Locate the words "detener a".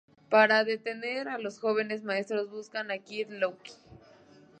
0.63-1.37